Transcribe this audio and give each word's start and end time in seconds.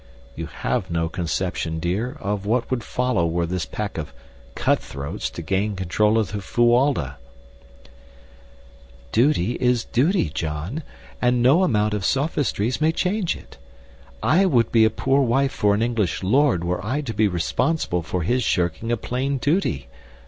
You 0.35 0.47
have 0.47 0.89
no 0.89 1.07
conception, 1.09 1.77
dear, 1.77 2.13
of 2.19 2.43
what 2.43 2.71
would 2.71 2.83
follow 2.83 3.27
were 3.27 3.45
this 3.45 3.67
pack 3.67 3.99
of 3.99 4.11
cutthroats 4.55 5.29
to 5.29 5.43
gain 5.43 5.75
control 5.75 6.17
of 6.17 6.31
the 6.31 6.39
Fuwalda." 6.41 7.17
"Duty 9.11 9.51
is 9.61 9.85
duty, 9.85 10.29
John, 10.31 10.81
and 11.21 11.43
no 11.43 11.61
amount 11.63 11.93
of 11.93 12.03
sophistries 12.03 12.81
may 12.81 12.91
change 12.91 13.35
it. 13.35 13.59
I 14.23 14.47
would 14.47 14.71
be 14.71 14.85
a 14.85 14.89
poor 14.89 15.21
wife 15.21 15.51
for 15.51 15.75
an 15.75 15.83
English 15.83 16.23
lord 16.23 16.63
were 16.63 16.83
I 16.83 17.01
to 17.01 17.13
be 17.13 17.27
responsible 17.27 18.01
for 18.01 18.23
his 18.23 18.41
shirking 18.43 18.91
a 18.91 18.97
plain 18.97 19.37
duty. 19.37 19.87